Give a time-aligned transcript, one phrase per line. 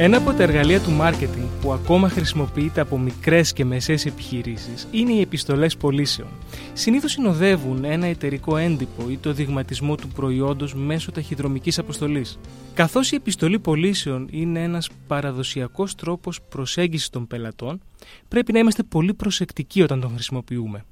[0.00, 5.12] Ένα από τα εργαλεία του μάρκετινγκ που ακόμα χρησιμοποιείται από μικρές και μεσαίες επιχειρήσεις είναι
[5.12, 6.28] οι επιστολές πωλήσεων.
[6.72, 12.38] Συνήθως συνοδεύουν ένα εταιρικό έντυπο ή το δειγματισμό του προϊόντος μέσω ταχυδρομικής αποστολής.
[12.74, 17.80] Καθώς η επιστολή πωλήσεων είναι ένας παραδοσιακός τρόπος προσέγγισης των πελατών,
[18.28, 20.84] πρέπει να είμαστε πολύ προσεκτικοί όταν τον χρησιμοποιούμε.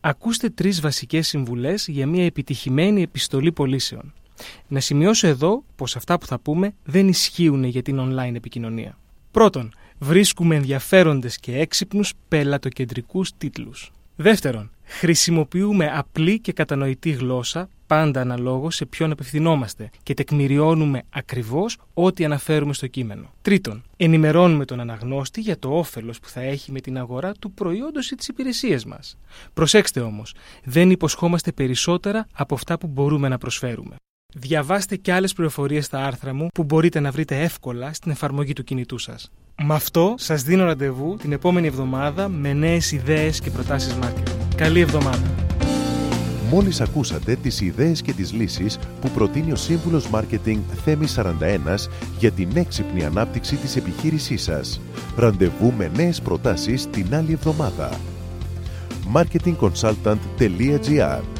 [0.00, 4.12] Ακούστε τρεις βασικές συμβουλές για μια επιτυχημένη επιστολή πωλήσεων.
[4.68, 8.98] Να σημειώσω εδώ πως αυτά που θα πούμε δεν ισχύουν για την online επικοινωνία.
[9.30, 13.90] Πρώτον, βρίσκουμε ενδιαφέροντες και έξυπνους πελατοκεντρικούς τίτλους.
[14.16, 22.24] Δεύτερον, χρησιμοποιούμε απλή και κατανοητή γλώσσα, πάντα αναλόγως σε ποιον απευθυνόμαστε και τεκμηριώνουμε ακριβώς ό,τι
[22.24, 23.30] αναφέρουμε στο κείμενο.
[23.42, 28.10] Τρίτον, ενημερώνουμε τον αναγνώστη για το όφελος που θα έχει με την αγορά του προϊόντος
[28.10, 29.16] ή της υπηρεσίας μας.
[29.54, 33.96] Προσέξτε όμως, δεν υποσχόμαστε περισσότερα από αυτά που μπορούμε να προσφέρουμε.
[34.34, 38.64] Διαβάστε και άλλες πληροφορίες στα άρθρα μου που μπορείτε να βρείτε εύκολα στην εφαρμογή του
[38.64, 39.30] κινητού σας.
[39.62, 44.30] Με αυτό σας δίνω ραντεβού την επόμενη εβδομάδα με νέες ιδέες και προτάσεις marketing.
[44.56, 45.34] Καλή εβδομάδα!
[46.50, 52.30] Μόλις ακούσατε τις ιδέες και τις λύσεις που προτείνει ο Σύμβουλος Μάρκετινγκ Θέμη 41 για
[52.30, 54.80] την έξυπνη ανάπτυξη της επιχείρησής σας.
[55.16, 58.00] Ραντεβού με νέες προτάσεις την άλλη εβδομάδα.
[59.14, 61.39] marketingconsultant.gr